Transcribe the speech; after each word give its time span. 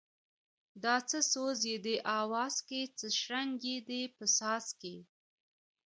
دا 0.83 0.95
څه 1.09 1.19
سوز 1.31 1.59
یې 1.69 1.77
دی 1.85 1.95
اواز 2.19 2.55
کی 2.67 2.81
څه 2.97 3.07
شرنگی 3.19 3.67
یې 3.73 3.79
دی 3.89 4.01
په 4.15 4.25
ساز 4.37 4.65
کی 4.81 4.95